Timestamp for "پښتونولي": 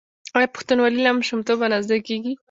0.55-0.99